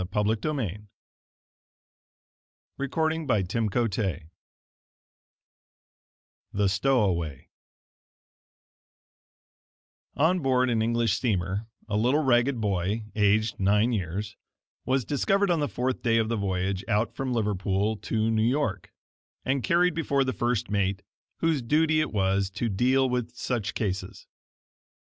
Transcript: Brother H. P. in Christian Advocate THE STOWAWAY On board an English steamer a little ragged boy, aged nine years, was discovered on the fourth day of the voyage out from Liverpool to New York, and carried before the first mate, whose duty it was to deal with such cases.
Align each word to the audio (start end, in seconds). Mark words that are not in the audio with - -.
Brother 0.09 0.33
H. 0.33 0.41
P. 0.41 0.47
in 0.47 0.87
Christian 2.89 3.29
Advocate 3.29 4.23
THE 6.53 6.67
STOWAWAY 6.67 7.49
On 10.15 10.39
board 10.39 10.71
an 10.71 10.81
English 10.81 11.13
steamer 11.17 11.67
a 11.87 11.95
little 11.97 12.23
ragged 12.23 12.59
boy, 12.59 13.03
aged 13.13 13.59
nine 13.59 13.91
years, 13.93 14.35
was 14.85 15.05
discovered 15.05 15.51
on 15.51 15.59
the 15.59 15.69
fourth 15.69 16.01
day 16.01 16.17
of 16.17 16.29
the 16.29 16.35
voyage 16.35 16.83
out 16.87 17.13
from 17.13 17.31
Liverpool 17.31 17.95
to 17.97 18.31
New 18.31 18.41
York, 18.41 18.91
and 19.45 19.61
carried 19.61 19.93
before 19.93 20.23
the 20.23 20.33
first 20.33 20.71
mate, 20.71 21.03
whose 21.41 21.61
duty 21.61 22.01
it 22.01 22.11
was 22.11 22.49
to 22.49 22.69
deal 22.69 23.07
with 23.07 23.35
such 23.35 23.75
cases. 23.75 24.25